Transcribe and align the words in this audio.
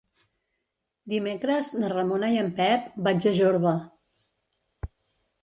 Dimecres 1.13 1.69
na 1.83 1.91
Ramona 1.93 2.31
i 2.37 2.41
en 2.45 2.49
Pep 2.61 2.89
vaig 3.09 3.29
a 3.33 3.35
Jorba. 3.43 3.77